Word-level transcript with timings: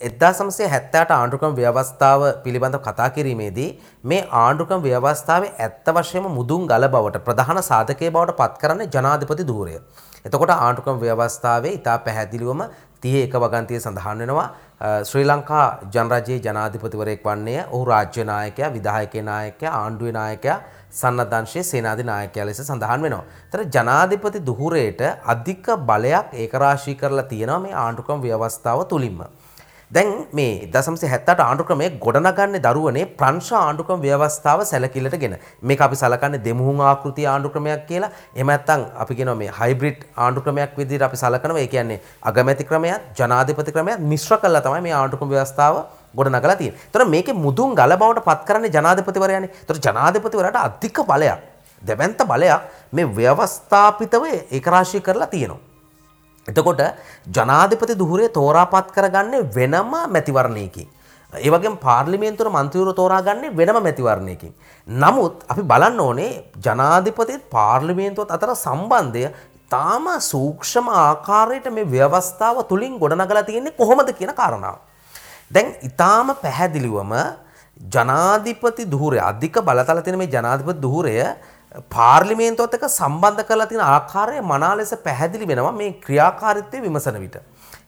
එදදා 0.00 0.30
සමසේ 0.32 0.66
හැත්තෑට 0.68 1.12
ආණ්ඩුකම් 1.12 1.52
ව්‍යවස්ථාව 1.56 2.22
පිළිබඳ 2.44 2.76
කතා 2.78 3.06
කිරීමේදී 3.10 3.68
මේ 4.04 4.22
ආණ්ඩුකම් 4.38 4.80
ව්‍යවස්ථාවේ 4.86 5.52
ඇත්ත 5.58 5.90
වශයම 5.96 6.26
මුදුන් 6.30 6.66
ගල 6.66 6.86
බවට 6.88 7.20
ප්‍රධාන 7.28 7.60
සාධකය 7.62 8.08
බවට 8.08 8.34
පත් 8.40 8.58
කරන්න 8.62 8.90
ජනාධිපති 8.94 9.46
දූරය. 9.46 9.76
එතකොට 10.26 10.52
ආණ්ඩුකම් 10.56 10.98
ව්‍යවස්ථාවේ 10.98 11.72
ඉතා 11.78 11.96
පැහැදිලිවම 12.00 12.64
තිය 13.02 13.20
එක 13.20 13.36
වගන්තිය 13.36 13.78
සඳහන් 13.78 14.24
වෙනවා 14.24 14.48
ශ්‍රී 15.04 15.24
ලංකා 15.24 15.64
ජනරජයේ 15.90 16.40
ජනාධිපතිවරයෙක් 16.40 17.24
වන්නේ 17.24 17.64
ඔහු 17.68 17.84
රාජ්‍ය 17.84 18.26
නායකයා 18.32 18.72
විදායකය 18.76 19.22
නායකයා 19.22 19.72
ආණ්ඩුවේ 19.76 20.16
නායකයා 20.18 20.58
සන්නදංශයේ 20.92 21.64
සේනාධි 21.64 22.08
නායකයා 22.10 22.46
ලෙස 22.46 22.62
සඳහන් 22.62 23.06
වෙනවා. 23.06 23.24
ඒතර 23.44 23.64
ජනාධිපති 23.70 24.44
දුහුරේට 24.50 25.00
අධික 25.28 25.72
බලයක් 25.88 26.36
ඒකරාශී 26.42 26.96
කරලා 26.96 27.26
තියෙනවා 27.32 27.62
මේ 27.64 27.74
ආණ්ඩුක්‍රම 27.78 28.20
ව්‍යවස්ථාව 28.20 28.86
තුලින්ම. 28.92 29.24
දැන් 29.94 30.08
මේ 30.32 30.68
දසම්සේ 30.74 31.08
හැත්තට 31.08 31.40
ආණ්ඩුක්‍රමය 31.42 31.86
ගොඩනගන්න 32.04 32.56
දරුවනේ 32.64 33.04
ප්‍රංශ 33.18 33.50
ආණ්ඩුක්‍රම 33.54 34.00
ව්‍යවස්ථාව 34.04 34.62
සැලකිල්ලට 34.70 35.16
ගෙන 35.22 35.34
මේක 35.62 35.82
අපි 35.86 35.98
සලකන්නේ 36.00 36.40
දෙමුහුන් 36.46 36.80
ආකෘති 36.82 37.26
ආණ්ඩුක්‍රමයක් 37.32 37.84
කියලා 37.90 38.10
එහෙම 38.34 38.48
නැත්නම් 38.48 38.82
අපි 39.02 39.16
කියනවා 39.18 39.36
මේ 39.42 39.50
හයිබ්‍රිඩ් 39.58 40.00
ආණ්ඩුක්‍රමයක් 40.16 40.72
විදිහට 40.78 41.04
අපි 41.08 41.20
සලකනවා 41.22 41.62
ඒ 41.62 41.68
කියන්නේ 41.74 41.98
අගමැති 42.22 42.66
ක්‍රමයක් 42.70 43.04
ජනාධිපති 43.20 43.74
ක්‍රමයක් 43.76 44.02
මිශ්‍ර 44.12 44.38
කළා 44.38 44.64
තමයි 44.64 44.80
මේ 44.86 44.94
ආණ්ඩුක්‍රම 44.94 45.30
ව්‍යවස්ථාව 45.34 45.78
ගොඩනගලා 46.14 46.56
තියෙන්නේ. 46.56 46.80
ඒතර 46.86 47.04
මේකේ 47.06 47.36
මුදුන් 47.36 47.76
ගල 47.76 47.96
බවට 47.96 48.24
පත් 48.24 48.48
කරන්නේ 48.48 48.72
ජනාධිපතිවරයානේ. 48.72 49.52
ඒතර 49.60 49.78
ජනාධිපතිවරයාට 49.86 50.58
අධික 50.62 50.98
බලයක් 51.04 51.38
දෙවන්ත 51.82 52.26
බලයක් 52.32 52.74
මේ 52.92 53.06
ව්‍යවස්ථාපිතව 53.12 54.26
ඒකරාශී 54.50 55.02
කරලා 55.02 55.26
තියෙනවා. 55.28 55.73
එතකොට 56.48 56.82
ජනාධිපති 57.28 57.98
දුහුරේ 58.02 58.28
තෝරාපත් 58.30 58.92
කරගන්නේ 58.96 59.48
වෙනම 59.56 59.94
මැතිවරණයකින්. 60.08 60.88
ඒ 61.32 61.50
වගේම 61.50 61.76
පාර්ලිමේන්තුවේ 61.78 62.54
මන්ත්‍රීවරු 62.56 62.92
තෝරාගන්නේ 62.92 63.56
වෙනම 63.56 63.78
මැතිවරණයකින්. 63.82 64.52
නමුත් 64.88 65.44
අපි 65.48 65.62
බලන්න 65.62 66.00
ඕනේ 66.00 66.32
ජනාධිපතිත් 66.66 67.50
පාර්ලිමේන්තුවත් 67.50 68.30
අතර 68.30 68.54
සම්බන්ධය 68.56 69.24
තාම 69.70 70.06
සූක්ෂම 70.22 70.88
ආකාරයට 71.04 71.66
මේ 71.72 71.86
ව්‍යවස්ථාව 71.86 72.60
තුලින් 72.68 72.98
ගොඩනගලා 72.98 73.46
තියෙන්නේ 73.48 73.78
කොහොමද 73.80 74.12
කියන 74.18 74.34
කාරණාව. 74.34 74.76
දැන් 75.50 75.74
ඊටාම 75.82 76.28
පැහැදිලිවම 76.44 77.12
ජනාධිපති 77.94 78.90
දුහුරය 78.92 79.18
අධික 79.20 79.56
බලතල 79.68 80.00
තියෙන 80.04 80.18
මේ 80.18 80.32
ජනාධිපති 80.36 80.82
දුහුරය 80.84 81.16
පාර්ලිමේන්තුවත් 81.74 82.74
එක්ක 82.74 82.86
සම්බන්ධ 82.88 83.46
කරලා 83.48 83.66
තියෙන 83.66 83.84
ආකාරය 83.84 84.40
මනා 84.42 84.74
ලෙස 84.76 84.94
පැහැදිලි 85.04 85.48
වෙනවා 85.48 85.72
මේ 85.72 85.92
ක්‍රියාකාරීත්වය 86.04 86.82
විමසන 86.82 87.18
විට. 87.20 87.36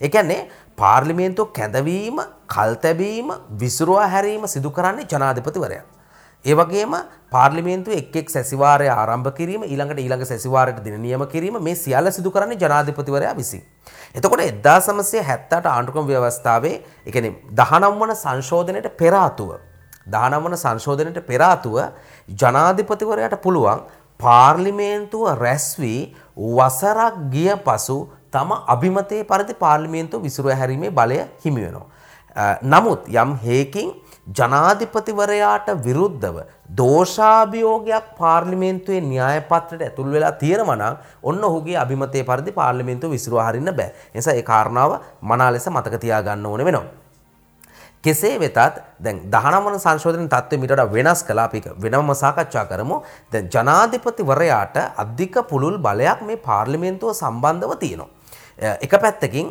ඒ 0.00 0.08
කියන්නේ 0.08 0.48
පාර්ලිමේන්තුව 0.76 1.52
කැඳවීම, 1.52 2.18
කල්තැබීම, 2.46 3.28
විසිරුවා 3.60 4.08
හැරීම 4.08 4.46
සිදු 4.46 4.70
කරන්නේ 4.70 5.06
ජනාධිපතිවරයා. 5.12 5.84
ඒ 6.44 6.54
වගේම 6.54 6.96
පාර්ලිමේන්තුවේ 7.30 7.98
එක් 7.98 8.16
එක් 8.16 8.28
සැසිවාරය 8.30 8.88
ආරම්භ 8.88 9.30
කිරීම 9.38 9.62
ඊළඟට 9.62 10.02
ඊළඟ 10.02 10.24
සැසිවාරයට 10.24 10.82
දින 10.84 10.98
නියම 11.02 11.26
කිරීම 11.26 11.62
මේ 11.62 11.74
සියල්ල 11.76 12.10
සිදු 12.10 12.30
කරන්නේ 12.30 12.58
ජනාධිපතිවරයා 12.58 13.36
විසින්. 13.36 13.62
එතකොට 14.14 14.42
1978 14.42 15.66
ආණ්ඩුක්‍රම 15.66 16.06
ව්‍යවස්ථාවේ 16.06 16.76
ඒ 17.06 17.10
කියන්නේ 17.10 17.34
19 17.54 18.02
වන 18.02 18.14
සංශෝධනයට 18.16 18.90
පෙර 18.98 19.14
ආතුව 19.14 19.56
19 20.06 20.42
වන 20.44 20.56
සංශෝධනයට 20.56 21.26
පෙර 21.26 21.42
ආතුව 21.42 21.76
ජනාධිපතිවරයාට 22.42 23.36
පුළුවන් 23.42 23.82
පාර්ලිමේන්තුව 24.20 25.26
රැස් 25.44 25.66
වී 25.78 26.00
වසරක් 26.56 27.14
ගිය 27.34 27.52
පසු 27.66 27.98
තම 28.30 28.50
අභිමතයේ 28.74 29.24
පරිදි 29.24 29.54
පාර්ලිමේන්තුව 29.54 30.22
විසිරුව 30.22 30.52
හැරීමේ 30.52 30.90
බලය 30.90 31.20
හිමි 31.44 31.62
වෙනවා. 31.66 31.86
නමුත් 32.64 33.08
යම් 33.08 33.30
හේකින් 33.44 33.88
ජනාධිපතිවරයාට 34.28 35.68
විරුද්ධව 35.84 36.36
දෝෂාභියෝගයක් 36.80 38.06
පාර්ලිමේන්තුවේ 38.18 39.00
න්‍යාය 39.02 39.40
පත්‍රයට 39.50 39.82
ඇතුල් 39.82 40.10
වෙලා 40.10 40.32
තියෙනවා 40.42 40.76
නම් 40.76 40.96
ඔන්න 41.22 41.44
ඔහුගේ 41.44 41.78
අභිමතයේ 41.84 42.24
පරිදි 42.24 42.52
පාර්ලිමේන්තුව 42.52 43.10
විසිරුව 43.10 43.40
හරින්න 43.46 43.72
බෑ. 43.72 43.90
ඒ 44.12 44.18
නිසා 44.18 44.34
ඒ 44.34 44.42
කාරණාව 44.42 45.00
මනා 45.22 45.50
ලෙස 45.52 45.68
මතක 45.70 46.00
තියාගන්න 46.04 46.46
ඕනේ 46.46 46.68
වෙනවා. 46.70 47.05
කෙසේ 48.06 48.34
වෙතත් 48.42 48.58
දැන් 49.04 49.22
දහනමන 49.34 49.78
සංශෝධන 49.84 50.28
තත්ත්වය 50.34 50.60
මීට 50.62 50.74
වඩා 50.74 50.88
වෙනස් 50.96 51.22
කළා 51.28 51.46
අපි 51.50 51.62
වෙනම 51.84 52.12
සාකච්ඡා 52.22 52.66
කරමු. 52.72 52.96
දැන් 53.32 53.48
ජනාධිපතිවරයාට 53.54 54.76
අධික 55.04 55.36
පුළුල් 55.50 55.78
බලයක් 55.86 56.20
මේ 56.28 56.42
පාර්ලිමේන්තුව 56.48 57.16
සම්බන්ධව 57.20 57.72
තියෙනවා. 57.84 58.10
එක 58.86 58.92
පැත්තකින් 59.04 59.48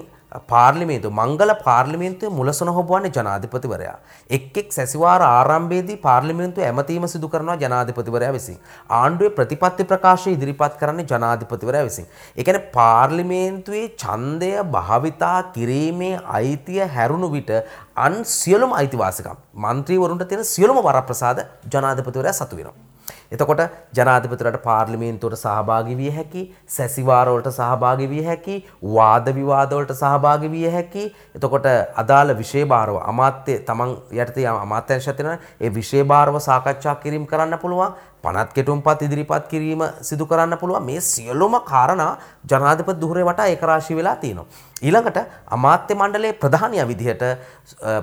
පාර්ලිමේතු 0.51 1.09
මංගල 1.11 1.51
පාර්ලිමේන්තුව 1.65 2.31
මුලසන 2.31 2.69
හොබවන්නේ 2.77 3.11
ජනාධිපතිවරයා. 3.17 3.97
එක් 4.29 4.57
එක් 4.57 4.69
සැසිවාර 4.77 5.21
ආරම්භයේදී 5.21 5.97
පාර්ලිමේන්තුව 5.97 6.67
ඇමතීම 6.69 7.07
සිදු 7.07 7.27
කරනවා 7.27 7.57
ජනාධිපතිවරයා 7.57 8.33
විසින්. 8.37 8.57
ආණ්ඩුවේ 8.89 9.35
ප්‍රතිපත්ති 9.39 9.87
ප්‍රකාශය 9.91 10.33
ඉදිරිපත් 10.37 10.79
කරන්නේ 10.81 11.05
ජනාධිපතිවරයා 11.05 11.85
විසින්. 11.89 12.07
ඒ 12.37 12.43
කියන්නේ 12.43 12.71
පාර්ලිමේන්තුවේ 12.71 13.85
ඡන්දය 14.03 14.51
භාවිතා 14.77 15.39
කිරීමේ 15.55 16.13
අයිතිය 16.39 16.81
හැරුණු 16.95 17.31
විට 17.31 17.53
අන් 17.97 18.17
සියලුම 18.37 18.73
අයිතිවාසිකම් 18.73 19.37
මන්ත්‍රීවරුන්ට 19.65 20.27
තියෙන 20.27 20.45
සියලුම 20.45 20.83
වරප්‍රසාද 20.89 21.45
ජනාධිපතිවරයා 21.73 22.37
සතු 22.41 22.57
වෙනවා. 22.57 22.94
එතකොට 23.35 23.61
ජනාධිපතිවරට 23.97 24.59
පාර්ලිමේන්තුවට 24.65 25.41
සහභාගී 25.41 25.97
විය 26.01 26.11
හැකි, 26.17 26.43
සැසිවාරවලට 26.77 27.49
සහභාගී 27.51 28.09
විය 28.09 28.23
හැකි, 28.29 28.57
වාද 28.95 29.29
විවාදවලට 29.37 29.93
සහභාගී 29.93 30.51
විය 30.55 30.65
හැකි. 30.69 31.05
එතකොට 31.35 31.69
අදාළ 32.03 32.35
විෂයභාරව 32.41 32.99
අමාත්‍ය 33.03 33.59
තමන් 33.69 33.95
යටතේ 34.21 34.47
අමාත්‍යංශය 34.55 35.13
තියෙනවා. 35.13 35.39
ඒ 35.61 35.73
විෂයභාරව 35.77 36.39
සාකච්ඡා 36.49 36.95
කිරීම 37.03 37.25
කරන්න 37.25 37.59
පුළුවන්. 37.59 37.95
පනත් 38.25 38.53
කෙටුම්පත් 38.53 39.01
ඉදිරිපත් 39.01 39.47
කිරීම 39.47 39.81
සිදු 40.01 40.25
කරන්න 40.25 40.57
පුළුවන් 40.57 40.85
මේ 40.85 41.01
සියලුම 41.03 41.55
කාරණා 41.63 42.11
ජනාධිපති 42.45 42.97
දුහරේ 43.03 43.25
වටා 43.29 43.47
ඒකරාශී 43.53 43.97
වෙලා 43.99 44.15
තියෙනවා. 44.15 44.45
ඊළඟට 44.81 45.19
අමාත්‍ය 45.57 45.95
මණ්ඩලයේ 45.95 46.33
ප්‍රධානියා 46.43 46.87
විදිහට 46.87 47.23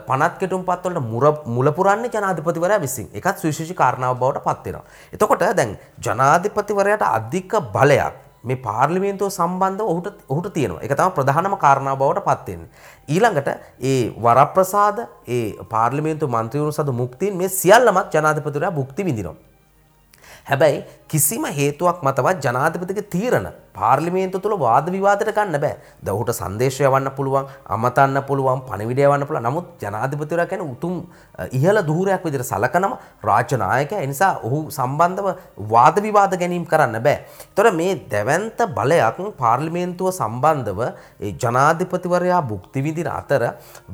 පනත් 0.08 0.34
කෙටුම්පත් 0.38 0.86
වලට 0.86 1.46
මුල 1.48 1.72
පුරන්නේ 1.72 2.10
ජනාධිපතිවරයා 2.10 2.80
විසින්. 2.80 3.08
ඒකත් 3.12 3.38
සුවිශේෂී 3.38 3.80
කාරණාවක් 3.82 4.18
බවට 4.18 4.44
පත් 4.48 4.66
වෙනවා. 4.66 4.84
එතකොට 5.12 5.46
දැන් 5.52 5.78
ජනාධිපතිවරයාට 6.00 7.08
අධික 7.10 7.54
බලයක් 7.74 8.18
මේ 8.44 8.58
පාර්ලිමේන්තුව 8.58 9.30
සම්බන්ධව 9.30 9.86
ඔහුට 9.86 10.08
ඔහුට 10.28 10.48
තියෙනවා. 10.54 10.82
ඒක 10.82 10.96
තමයි 10.96 11.16
ප්‍රධානම 11.18 11.56
කාරණාව 11.58 11.98
බවට 11.98 12.26
පත් 12.28 12.48
වෙන්නේ. 12.48 12.68
ඊළඟට 13.08 13.48
ඒ 13.82 14.02
වරප්‍රසාද 14.24 14.98
ඒ 15.28 15.46
පාර්ලිමේන්තු 15.70 16.34
මන්ත්‍රීවරුන් 16.36 16.76
සතු 16.78 17.00
මුක්තින් 17.02 17.40
මේ 17.40 17.56
සියල්ලමත් 17.60 18.14
ජනාධිපතිවරයා 18.14 18.78
භුක්ති 18.78 19.08
විඳිනවා. 19.08 19.51
හැබැයි 20.46 20.84
කිසිම 21.08 21.44
හේතුවක් 21.58 22.02
මතවත් 22.02 22.44
ජනාධිපතිගේ 22.44 23.06
තීරණ 23.08 23.48
පාර්ලිමේන්තු 23.74 24.40
තුළ 24.40 24.56
වාද 24.58 24.90
විවාදයට 24.90 25.34
ගන්න 25.34 25.60
බෑ. 25.60 25.76
ද 26.02 26.08
ඔහුට 26.08 26.32
සංදේශය 26.32 26.84
යවන්න 26.84 27.10
පුළුවන්, 27.16 27.48
අමතන්න 27.66 28.22
පුළුවන්, 28.28 28.62
පණිවිඩය 28.68 29.06
යවන්න 29.08 29.26
පුළුවන්. 29.26 29.48
නමුත් 29.48 29.66
ජනාධිපතිවරයා 29.82 30.46
කියන්නේ 30.46 30.72
උතුම් 30.74 30.94
ඉහළ 31.50 31.82
දුහුරයක් 31.88 32.24
විදිහට 32.24 32.50
සලකනම 32.50 32.96
රාජ්‍ය 33.22 33.56
නායකයා. 33.56 34.00
ඒ 34.00 34.06
නිසා 34.06 34.32
ඔහු 34.42 34.60
සම්බන්ධව 34.70 35.28
වාද 35.72 36.02
විවාද 36.02 36.36
ගැනීම 36.36 36.66
කරන්න 36.66 37.02
බෑ. 37.02 37.24
ඒතර 37.48 37.70
මේ 37.72 37.94
දැවැන්ත 38.12 38.60
බලයක් 38.78 39.18
පාර්ලිමේන්තුව 39.38 40.12
සම්බන්ධව 40.12 40.80
ඒ 41.20 41.32
ජනාධිපතිවරයා 41.42 42.42
භුක්ති 42.42 42.84
විඳින 42.84 43.10
අතර 43.10 43.42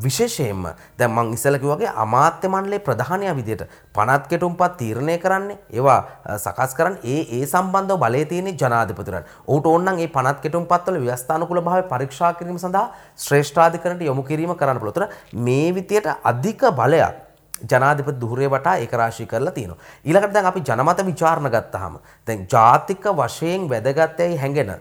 විශේෂයෙන්ම 0.04 0.64
දැන් 0.98 1.12
මං 1.12 1.32
ඉස්සෙල්ලා 1.36 1.62
කිව්වාගේ 1.64 1.92
අමාත්‍ය 2.04 2.48
මණ්ඩලයේ 2.48 2.84
ප්‍රධානියා 2.88 3.36
විදිහට 3.40 3.64
පනත් 3.94 4.24
කෙටුම්පත් 4.30 4.76
තීරණය 4.80 5.18
කරන්නේ 5.18 5.58
ඒවා 5.70 6.00
සකස් 6.36 6.74
කරන්නේ 6.78 7.14
ඒ 7.14 7.22
ඒ 7.38 7.46
සම්බන්ධව 7.46 7.98
බලය 8.04 8.24
තියෙන 8.24 8.50
ජනාධිපතිවරයාට. 8.54 9.28
ඔහුට 9.46 9.66
ඕනනම් 9.68 9.98
ඒ 9.98 10.08
පනත් 10.08 10.36
කෙටුම්පත්වල 10.44 10.98
ව්‍යවස්ථානුකූල 11.04 11.62
භාවය 11.68 11.86
පරීක්ෂා 11.92 12.32
කිරීම 12.34 12.58
සඳහා 12.58 12.86
ශ්‍රේෂ්ඨාධිකරණයට 13.18 14.10
යොමු 14.10 14.22
කිරීම 14.24 14.52
කරන්න 14.56 14.82
පුළුවන්. 14.82 15.08
මේ 15.46 15.72
විදියට 15.74 16.12
අධික 16.24 16.62
බලයක් 16.80 17.24
ජනාධිපති 17.62 18.20
දුහුරේ 18.20 18.48
වටා 18.48 18.76
ඒක 18.76 18.92
රාශී 18.94 19.26
කරලා 19.26 19.52
තියෙනවා. 19.52 19.78
ඊළඟට 20.04 20.34
දැන් 20.34 20.46
අපි 20.46 20.60
ජනමත 20.62 21.06
විචාරණ 21.06 21.50
ගත්තාම 21.50 21.98
දැන් 22.26 22.46
ජාතික 22.46 23.10
වශයෙන් 23.14 23.68
වැදගත්යයි 23.70 24.36
හැඟෙන 24.36 24.72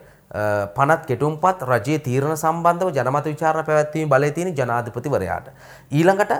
පනත් 0.75 1.05
කෙටුම්පත් 1.07 1.61
රජයේ 1.63 1.99
තීරණ 1.99 2.35
සම්බන්ධව 2.35 2.89
ජනමත 2.91 3.25
විචාරණ 3.25 3.65
පැවැත්වීම 3.65 4.09
බලය 4.09 4.31
තියෙන 4.31 4.53
ජනාධිපතිවරයාට. 4.53 5.47
ඊළඟට 5.91 6.33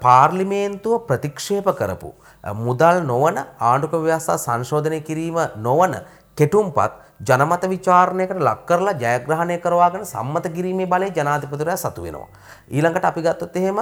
පාර්ලිමේන්තුව 0.00 1.06
ප්‍රතික්ෂේප 1.06 1.68
කරපු 1.80 2.12
මුදල් 2.44 3.02
නොවන 3.04 3.38
ආණ්ඩුක 3.38 3.92
ව්‍යවස්ථා 4.00 4.38
සංශෝධනය 4.38 5.00
කිරීම 5.02 5.38
නොවන 5.58 5.94
කෙටුම්පත් 6.38 6.92
ජනමත 7.20 7.64
විචාරණයකට 7.68 8.38
ලක් 8.38 8.60
කරලා 8.66 8.94
ජයග්‍රහණය 8.96 9.56
කරවාගෙන 9.58 10.04
සම්මත 10.06 10.46
කිරීමේ 10.56 10.86
බලය 10.86 11.08
ජනාධිපතිවරයා 11.10 11.76
සතු 11.76 12.02
වෙනවා. 12.02 12.28
ඊළඟට 12.70 13.04
අපි 13.04 13.22
ගත්තොත් 13.22 13.56
එහෙම 13.56 13.80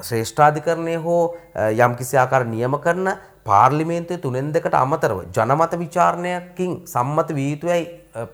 ශ්‍රේෂ්ඨාධිකරණය 0.00 0.94
හෝ 0.98 1.34
යම්කිසි 1.76 2.16
ආකාර 2.16 2.46
නියම 2.46 2.78
කරන 2.78 3.10
පාර්ලිමේන්තුවේ 3.44 4.22
තුනෙන් 4.22 4.52
දෙකට 4.54 4.74
අමතරව 4.74 5.24
ජනමත 5.36 5.78
විචාරණයකින් 5.82 6.72
සම්මත 6.86 7.34
විය 7.34 7.50
යුතුයි 7.52 7.82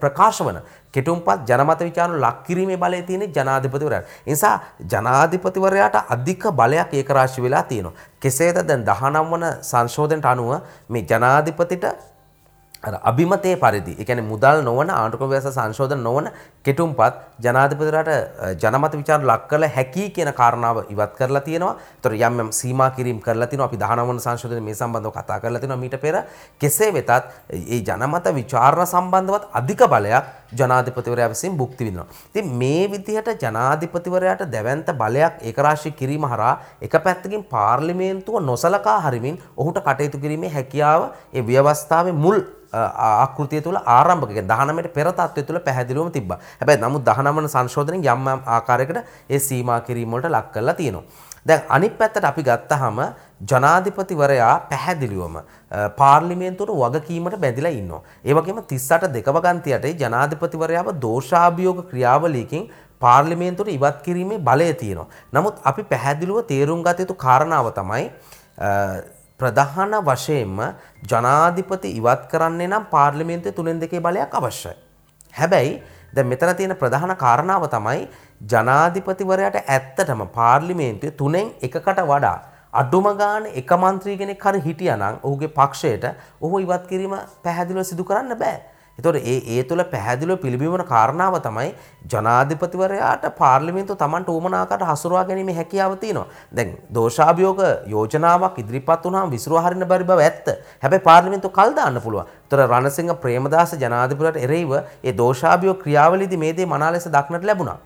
ප්‍රකාශ 0.00 0.40
වන 0.46 0.58
කෙටුම්පත් 0.94 1.48
ජනමත 1.48 1.80
විචාරණ 1.80 2.20
ලක් 2.20 2.46
කිරීමේ 2.46 2.76
බලය 2.76 3.02
තියෙන 3.02 3.32
ජනාධිපතිවරයාට. 3.32 4.06
ඒ 4.26 4.30
නිසා 4.30 4.56
ජනාධිපතිවරයාට 4.92 5.96
අධික 6.08 6.44
බලයක් 6.52 6.92
ඒකරාශී 6.94 7.44
වෙලා 7.44 7.62
තියෙනවා. 7.64 7.94
කෙසේද 8.20 8.66
දැන් 8.68 8.84
19 8.84 9.30
වන 9.30 9.46
සංශෝධනයට 9.62 10.26
අනුව 10.26 10.50
මේ 10.88 11.02
ජනාධිපතිට 11.04 12.12
අභිමතයේ 13.10 13.56
පරිදි 13.56 13.96
එකන 14.02 14.20
මුදල් 14.30 14.62
නොවන 14.68 14.90
ආණ්ඩුක්‍රම 14.90 15.30
ව්‍යවස්ථා 15.32 15.54
සංශෝධන 15.56 16.02
නොවන 16.02 16.28
කෙටුම්පත් 16.64 17.16
ජනාධිපතිරට 17.40 18.10
ජනමත 18.62 18.94
විචාර 19.00 19.20
ලක් 19.22 19.48
කළ 19.50 19.66
හැකි 19.76 20.10
කියන 20.10 20.32
කාරණාව 20.40 20.84
ඉවත් 20.94 21.14
කරලා 21.18 21.44
තියෙනවා. 21.48 21.76
ඒතර 21.96 22.14
යම් 22.14 22.40
යම් 22.44 22.50
සීමා 22.52 22.90
කිරීම 22.96 23.20
කරලා 23.20 23.48
තිනවා. 23.48 23.68
අපි 23.70 23.76
19 23.76 24.08
වන 24.10 24.20
සංශෝධනයේ 24.26 24.66
මේ 24.68 24.74
සම්බන්ධව 24.74 25.12
කතා 25.18 25.40
කරලා 25.40 25.60
තිනවා 25.60 25.80
මීට 25.84 25.98
පෙර. 26.00 26.16
කෙසේ 26.58 26.92
වෙතත් 26.92 27.10
මේ 27.50 27.80
ජනමත 27.88 28.26
විචාරණ 28.40 28.86
සම්බන්ධවත් 28.86 29.48
අධික 29.52 29.82
බලයක් 29.94 30.24
ජනාධිපතිවරයා 30.58 31.28
විසින් 31.28 31.56
භුක්ති 31.56 31.84
විඳිනවා. 31.84 32.08
ඉතින් 32.30 32.50
මේ 32.60 32.82
විදිහට 32.90 33.44
ජනාධිපතිවරයාට 33.44 34.44
දැවැන්ත 34.54 34.90
බලයක් 35.02 35.40
ඒකරාශී 35.42 35.94
කිරීම 36.00 36.26
හරහා 36.32 36.54
එක 36.82 36.96
පැත්තකින් 37.06 37.44
පාර්ලිමේන්තුව 37.54 38.42
නොසලකා 38.42 38.98
හරිමින් 39.06 39.40
ඔහුට 39.56 39.80
කටයුතු 39.80 40.18
කිරීමේ 40.18 40.54
හැකියාව 40.56 41.02
ඒ 41.32 41.42
ව්‍යවස්ථාවේ 41.42 42.20
මුල් 42.24 42.38
ආකෘතිය 42.74 43.62
තුළ 43.62 43.78
ආරම්භක 43.96 44.40
දහනමට 44.42 44.88
පෙර 44.94 45.06
තත්ත්වය 45.10 45.42
තුළ 45.42 45.60
පැහැදිලිවම 45.60 46.10
තිබ්බා. 46.10 46.38
හැබැයි 46.60 46.82
නමුත් 46.82 47.04
19 47.04 47.36
වන 47.36 47.48
සංශෝධනයෙන් 47.48 48.02
යම් 48.04 48.26
යම් 48.28 48.40
ආකාරයකට 48.46 48.98
ඒ 49.30 49.38
සීමා 49.40 49.80
කිරීම 49.80 50.10
වලට 50.10 50.30
ලක් 50.30 50.52
කරලා 50.54 50.74
තියෙනවා. 50.74 51.04
දැන් 51.46 51.62
අනිත් 51.68 51.98
පැත්තට 51.98 52.24
අපි 52.24 52.42
ගත්තාම 52.42 52.98
ජනාධිපතිවරයා 53.40 54.54
පැහැදිලිවම 54.70 55.36
පාර්ලිමේන්තුවට 55.96 56.74
වගකීමට 56.96 57.36
බැඳිලා 57.44 57.72
ඉන්නවා. 57.72 58.02
ඒ 58.24 58.34
වගේම 58.34 58.58
38 58.62 59.12
දෙක 59.14 59.26
වගන්තියට 59.28 60.00
ජනාධිපතිවරයාව 60.02 60.88
දෝෂාභියෝග 61.00 61.80
ක්‍රියාවලියකින් 61.90 62.70
පාර්ලිමේන්තුවට 63.00 63.74
ඉවත් 63.78 63.98
කිරීමේ 64.02 64.38
බලය 64.38 64.72
තියෙනවා. 64.74 65.08
නමුත් 65.32 65.56
අපි 65.64 65.82
පැහැදිලිව 65.84 66.46
තේරුම් 66.46 66.82
ගත 66.82 66.98
යුතු 67.00 67.14
කාරණාව 67.14 67.72
තමයි 67.80 68.04
ප්‍රධාන 69.40 69.92
වශයෙන්ම 70.08 70.58
ජනාධිපති 71.10 71.96
ඉවත් 71.98 72.22
කරන්නේ 72.32 72.68
නම් 72.68 72.86
පාර්ලිමේන්තුවේ 72.94 73.56
තුනෙන් 73.58 73.80
දෙකේ 73.80 74.00
බලයක් 74.00 74.34
අවශ්‍යයි. 74.40 74.76
හැබැයි 75.34 75.82
දැන් 76.14 76.26
මෙතන 76.26 76.56
තියෙන 76.56 76.76
ප්‍රධාන 76.76 77.16
කාරණාව 77.16 77.68
තමයි 77.68 78.08
ජනාධිපතිවරයාට 78.52 79.58
ඇත්තටම 79.66 80.26
පාර්ලිමේන්තුවේ 80.38 81.16
තුනෙන් 81.20 81.46
එකකට 81.62 82.00
වඩා 82.10 82.36
අඩුම 82.74 83.06
ගාන 83.16 83.46
එක 83.54 83.70
මන්ත්‍රී 83.72 84.18
කෙනෙක් 84.18 84.44
හරි 84.44 84.60
හිටියානම් 84.60 85.18
ඔහුගේ 85.22 85.50
පක්ෂයට 85.50 86.06
ඔහු 86.40 86.60
ඉවත් 86.60 86.86
කිරීම 86.88 87.14
පැහැදිලිව 87.42 87.86
සිදු 87.86 88.04
කරන්න 88.04 88.34
බෑ. 88.36 88.56
එතකොට 88.98 89.16
ඒ 89.16 89.36
ඒ 89.48 89.62
තුළ 89.64 89.82
පැහැදිලිව 89.92 90.40
පිළිබිඹන 90.42 90.82
කාරණාව 90.84 91.38
තමයි 91.44 91.70
ජනාධිපතිවරයාට 92.08 93.24
පාර්ලිමේන්තුව 93.38 93.96
Tamanට 93.96 94.28
උවමනාකට 94.28 94.84
හසුරුවා 94.90 95.24
ගැනීමේ 95.24 95.54
හැකියාව 95.54 95.96
තියෙනවා. 95.98 96.26
දැන් 96.52 96.74
දෝෂාභියෝග 96.90 97.62
යෝජනාවක් 97.86 98.58
ඉදිරිපත් 98.58 99.06
වුණාම 99.06 99.30
විසිරුවා 99.30 99.64
හරින්න 99.68 99.86
බැරි 99.86 100.04
බව 100.04 100.20
ඇත්ත. 100.20 100.46
හැබැයි 100.82 101.06
පාර්ලිමේන්තුව 101.08 101.52
කල් 101.52 101.74
දාන්න 101.78 102.02
පුළුවන්. 102.02 102.26
ඒතර 102.44 102.66
රණසිංහ 102.66 103.16
ප්‍රේමදාස 103.16 103.78
ජනාධිපතිවරයාට 103.78 104.44
එරෙහිව 104.46 104.78
ඒ 104.78 105.18
දෝෂාභියෝග 105.22 105.82
ක්‍රියාවලියේදී 105.82 106.44
මේ 106.44 106.54
දේ 106.56 106.66
මනා 106.66 106.92
ලෙස 106.92 107.10
දක්නට 107.10 107.44
ලැබුණා. 107.44 107.78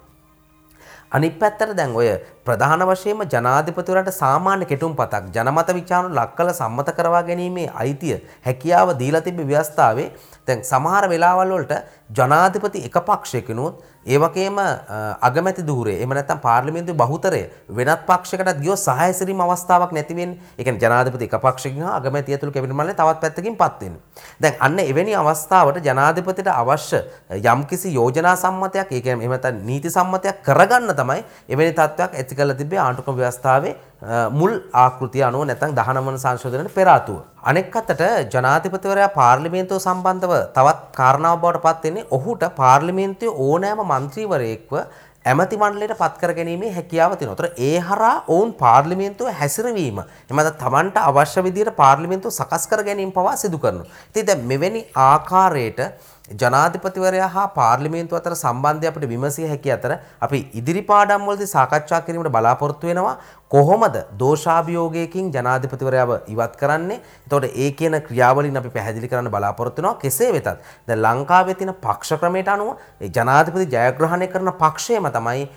අනිත් 1.10 1.38
පැත්තට 1.40 1.72
දැන් 1.76 1.96
ඔය 1.96 2.08
ප්‍රධාන 2.48 2.84
වශයෙන්ම 2.90 3.22
ජනාධිපතිවරට 3.34 4.10
සාමාන්‍ය 4.14 4.64
කෙටුම්පතක් 4.72 5.28
ජනමත 5.36 5.74
විචාරණ 5.78 6.16
ලක් 6.18 6.32
කළ 6.38 6.52
සම්මත 6.54 6.96
කරවා 6.98 7.22
ගැනීමේ 7.28 7.68
අයිතිය 7.82 8.16
හැකියාව 8.46 8.96
දීලා 9.02 9.24
තිබෙ 9.28 9.44
ව්‍යවස්ථාවේ 9.44 10.08
දැන් 10.48 10.64
සමහර 10.64 11.08
වෙලාවල් 11.12 11.54
වලට 11.54 11.80
ජනාධිපති 12.10 12.84
එක 12.88 12.98
පක්ෂයකිනුත් 13.04 13.84
ඒ 14.06 14.18
වගේම 14.18 14.58
අගමැති 15.20 15.62
ධූරය 15.62 15.92
එහෙම 15.94 16.12
නැත්නම් 16.16 16.38
පාර්ලිමේන්තුවේ 16.40 16.98
බහුතරය 17.00 17.40
වෙනත් 17.70 18.04
පක්ෂයකටත් 18.06 18.60
ගියොත් 18.62 18.80
සහාය 18.80 19.12
සිරීම 19.12 19.40
අවස්ථාවක් 19.40 19.92
නැති 19.92 20.16
වෙන්නේ. 20.16 20.38
ඒ 20.58 20.64
කියන්නේ 20.64 20.82
ජනාධිපති 20.84 21.28
එක 21.28 21.36
පක්ෂයකින් 21.38 21.82
හා 21.82 21.96
අගමැති 21.98 22.32
ඇතුළු 22.32 22.54
කැබිනට් 22.54 22.72
මණ්ඩලය 22.72 22.94
තවත් 22.94 23.20
පැත්තකින් 23.20 23.56
පත් 23.56 23.80
වෙන්නේ. 23.82 24.00
දැන් 24.40 24.54
අන්න 24.60 24.78
එවැනි 24.82 25.14
අවස්ථාවට 25.14 25.82
ජනාධිපතිට 25.84 26.48
අවශ්‍ය 26.54 27.02
යම්කිසි 27.44 27.92
යෝජනා 27.94 28.36
සම්මතයක් 28.36 28.88
ඒ 28.88 29.00
කියන්නේ 29.00 29.26
එහෙම 29.26 29.36
නැත්නම් 29.36 29.60
නීති 29.66 29.90
සම්මතයක් 29.90 30.40
කරගන්න 30.42 30.94
තමයි 30.94 31.20
එවැනි 31.48 31.74
තත්ත්වයක් 31.74 32.16
ඇති 32.16 32.37
ඇති 32.38 32.42
කළ 32.42 32.54
තිබේ 32.60 32.80
ආණ්ඩුක්‍රම 32.84 33.16
ව්‍යවස්ථාවේ 33.20 33.74
මුල් 34.38 34.52
ආකෘතිය 34.84 35.24
අනුව 35.28 35.42
නැතන් 35.50 35.74
දහනවන 35.78 36.18
සංශෝධනයට 36.24 36.76
පෙරාතුව. 36.78 37.18
අනෙක් 37.50 37.76
අතට 37.80 38.02
ජනාතිපතිවරයා 38.34 39.10
පාර්ලිමේන්තුව 39.18 39.82
සම්බන්ධව 39.86 40.32
තවත් 40.56 40.80
කාරණාව 40.98 41.42
බවට 41.44 41.66
පත්වෙන්නේ 41.66 42.08
ඔහුට 42.16 42.42
පාර්ලිමේන්තුවේ 42.60 43.36
ඕනෑම 43.46 43.80
මන්ත්‍රීවරයෙක්ව 43.92 44.72
ඇමති 45.30 45.56
මණ්ඩලයට 45.62 45.98
පත්කර 46.02 46.32
ගැනීමේ 46.38 46.74
හැකියාව 46.76 47.16
තියෙනවා. 47.16 47.36
ඒතර 47.36 47.48
ඒ 47.68 47.78
හරහා 47.88 48.16
ඔවුන් 48.34 48.52
පාර්ලිමේන්තුව 48.62 49.32
හැසිරවීම 49.40 49.98
එමත් 50.30 50.52
තමන්ට 50.62 50.98
අවශ්‍ය 51.08 51.42
විදිහට 51.48 51.74
පාර්ලිමේන්තුව 51.82 52.36
සකස් 52.38 52.64
කර 52.70 52.82
ගැනීම 52.88 53.12
පවා 53.16 53.36
සිදු 53.42 53.58
කරනවා. 53.64 53.90
ඉතින් 54.10 54.28
දැන් 54.28 54.46
මෙවැනි 54.52 54.82
ආකාරයට 55.08 55.80
ජනාධිපතිවරයා 56.42 57.28
හා 57.28 57.46
පාර්ලිමේන්තුව 57.58 58.18
අතර 58.20 58.34
සම්බන්ධය 58.34 58.88
අපිට 58.90 59.08
විමසිය 59.12 59.48
හැකි 59.48 59.72
අතර 59.76 59.92
අපි 60.22 60.38
ඉදිරි 60.60 60.82
පාඩම් 60.90 61.26
වලදී 61.28 61.50
සාකච්ඡා 61.56 62.00
කිරීමට 62.06 62.32
බලාපොරොත්තු 62.36 62.90
වෙනවා 62.90 63.16
කොහොමද 63.50 63.96
දෝෂාභියෝගයකින් 64.20 65.32
ජනාධිපතිවරයාව 65.36 66.12
ඉවත් 66.34 66.56
කරන්නේ? 66.60 67.00
එතකොට 67.26 67.46
ඒ 67.46 67.70
කියන 67.72 67.96
ක්‍රියාවලින් 68.08 68.60
අපි 68.60 68.70
පැහැදිලි 68.76 69.08
කරන්න 69.08 69.30
බලාපොරොත්තු 69.30 69.82
වෙනවා. 69.82 70.00
කෙසේ 70.04 70.32
වෙතත් 70.32 70.50
දැන් 70.88 71.02
ලංකාවේ 71.06 71.54
තියෙන 71.54 71.74
පක්ෂ 71.86 72.20
ක්‍රමයට 72.20 72.52
අනුව 72.54 72.76
ඒ 73.00 73.10
ජනාධිපති 73.18 73.66
ජයග්‍රහණය 73.76 74.28
කරන 74.34 74.52
පක්ෂයම 74.62 75.10
තමයි 75.16 75.48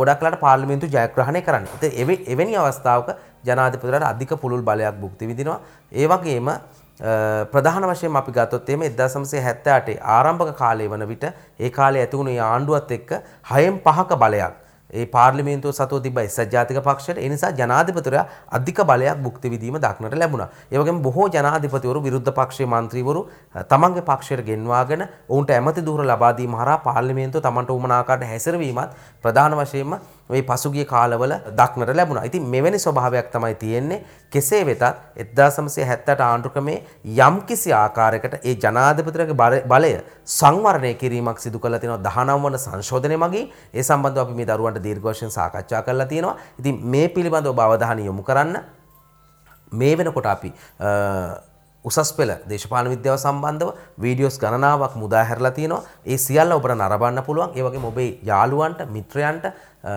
ගොඩක් 0.00 0.20
වෙලාට 0.22 0.40
පාර්ලිමේන්තුව 0.46 0.96
ජයග්‍රහණය 0.96 1.42
කරන්නේ. 1.42 1.70
ඉතින් 1.78 2.26
එවැනි 2.26 2.56
අවස්ථාවක 2.56 3.14
ජනාධිපතිවරයාට 3.44 4.10
අධික 4.12 4.34
පුළුල් 4.42 4.62
බලයක් 4.62 5.00
භුක්ති 5.00 5.30
විඳිනවා. 5.30 5.60
ඒ 5.92 6.06
වගේම 6.06 6.50
ප්‍රධාන 7.00 7.84
වශයෙන් 7.84 8.16
අපි 8.16 8.32
ගත්තොත් 8.32 8.68
එimhe 8.68 8.88
1978 8.88 10.00
ආරම්භක 10.14 10.56
කාලය 10.56 10.88
වන 10.88 11.06
විට 11.08 11.24
ඒ 11.26 11.70
කාලේ 11.72 12.02
ඇති 12.02 12.16
වුණු 12.16 12.40
ආණ්ඩුවත් 12.46 12.90
එක්ක 12.92 13.14
6න් 13.50 13.80
5ක 13.86 14.18
බලයක් 14.18 14.58
ඒ 14.90 15.06
පාර්ලිමේන්තුව 15.06 15.72
සතුව 15.72 16.02
තිබ්බ 16.02 16.18
එක්සත් 16.18 16.52
ජාතික 16.52 16.80
පක්ෂයට 16.80 17.18
ඒ 17.18 17.28
නිසා 17.28 17.50
ජනාධිපතිවරයා 17.52 18.26
අධික 18.50 18.80
බලයක් 18.82 19.18
භුක්ති 19.18 19.50
විඳීම 19.50 19.78
දක්නට 19.78 20.14
ලැබුණා. 20.14 20.48
ඒ 20.68 20.78
වගේම 20.78 21.00
බොහෝ 21.00 21.28
ජනාධිපතිවරු 21.28 22.02
විරුද්ධ 22.02 22.32
පක්ෂයේ 22.32 22.68
മന്ത്രിවරු 22.68 23.22
තමන්ගේ 23.66 24.02
පක්ෂයට 24.02 24.44
ගෙන්වාගෙන 24.44 25.06
ඔවුන්ට 25.28 25.50
ඇමති 25.50 25.80
දූර 25.82 26.02
ලබා 26.04 26.32
දීම 26.36 26.54
හරහා 26.54 26.78
පාර්ලිමේන්තුව 26.80 27.42
තමන්ට 27.42 27.70
උමනාකාරට 27.70 28.26
හැසිරවීමත් 28.26 28.96
ප්‍රධාන 29.24 29.54
වශයෙන්ම 29.54 29.94
මේ 30.30 30.42
පසුගිය 30.42 30.84
කාලවල 30.84 31.34
දක්නට 31.58 31.94
ලැබුණා. 31.96 32.24
ඉතින් 32.24 32.46
මෙවැනි 32.54 32.78
ස්වභාවයක් 32.78 33.30
තමයි 33.34 33.54
තියෙන්නේ. 33.54 34.00
කෙසේ 34.32 34.62
වෙතත් 34.66 34.84
1978 35.16 36.24
ආණ්ඩුක්‍රමේ 36.28 36.78
යම්කිසි 37.18 37.72
ආකාරයකට 37.74 38.34
ඒ 38.42 38.54
ජනාධිපතිගේ 38.56 39.36
බලය 39.72 39.92
සංවරණය 40.38 40.94
කිරීමක් 40.94 41.38
සිදු 41.38 41.58
කරලා 41.58 41.80
තියෙනවා 41.80 42.02
19 42.08 42.42
වන 42.46 42.58
සංශෝධනය 42.58 43.16
මගින්. 43.24 43.46
ඒ 43.74 43.82
සම්බන්ධව 43.82 44.24
අපි 44.24 44.34
මේ 44.34 44.50
දරුවන්ට 44.50 44.84
දීර්ඝ 44.86 45.06
වශයෙන් 45.06 45.36
සාකච්ඡා 45.38 45.82
කරලා 45.82 46.06
තියෙනවා. 46.06 46.36
ඉතින් 46.58 46.82
මේ 46.86 47.08
පිළිබඳව 47.08 47.64
අවධානය 47.66 48.06
යොමු 48.06 48.22
කරන්න 48.22 48.58
මේ 49.72 49.94
වෙනකොට 49.96 50.26
අපි 50.26 50.52
උසස් 51.84 52.12
පෙළ 52.16 52.32
දේශපාලන 52.50 52.88
විද්‍යාව 52.92 53.18
සම්බන්ධව 53.18 53.70
වීඩියෝස් 54.04 54.36
ගණනාවක් 54.42 54.94
මුදා 55.02 55.24
හැරලා 55.24 55.50
තියෙනවා. 55.58 55.82
ඒ 56.06 56.18
සියල්ල 56.18 56.52
ඔබට 56.52 56.74
නරඹන්න 56.76 57.22
පුළුවන්. 57.28 57.56
ඒ 57.56 57.62
වගේම 57.66 57.84
ඔබේ 57.90 58.18
යාළුවන්ට, 58.30 58.80
මිත්‍රයන්ට 58.94 59.44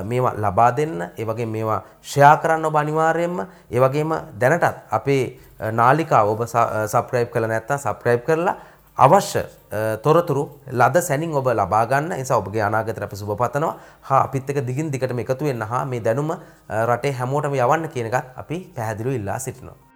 මේවා 0.10 0.34
ලබා 0.44 0.72
දෙන්න. 0.78 1.00
ඒ 1.20 1.26
වගේම 1.30 1.50
මේවා 1.52 1.82
ෂෙයා 2.02 2.38
කරන්න 2.38 2.66
ඔබ 2.66 2.76
අනිවාර්යයෙන්ම. 2.76 3.40
ඒ 3.72 3.80
වගේම 3.80 4.14
දැනටත් 4.40 4.78
අපේ 4.92 5.24
නාලිකාව 5.72 6.30
ඔබ 6.36 6.46
සබ්ස්ක්‍රයිබ් 6.48 7.30
කරලා 7.34 7.52
නැත්නම් 7.54 7.84
සබ්ස්ක්‍රයිබ් 7.86 8.24
කරලා 8.28 8.56
අවශ්‍ය 8.98 9.44
තොරතුරු 10.04 10.44
ලද 10.72 11.02
සැනින් 11.02 11.36
ඔබ 11.36 11.48
ලබා 11.52 11.86
ගන්න. 11.92 12.12
ඒ 12.12 12.24
නිසා 12.24 12.38
ඔබගේ 12.38 12.64
අනාගතයට 12.64 13.04
අපි 13.04 13.16
සුබ 13.16 13.36
පතනවා. 13.38 13.78
හා 14.08 14.24
අපිත් 14.24 14.50
එක්ක 14.50 14.66
දිගින් 14.68 14.92
දිගටම 14.92 15.20
එකතු 15.20 15.46
වෙන්න 15.46 15.62
හා 15.72 15.86
මේ 15.86 16.00
දැනුම 16.00 16.32
රටේ 16.90 17.18
හැමෝටම 17.20 17.56
යවන්න 17.64 17.90
කියන 17.96 18.08
එකත් 18.12 18.38
අපි 18.44 18.72
පැහැදිලිව 18.76 19.20
ඉල්ලා 19.20 19.40
සිටිනවා. 19.40 19.93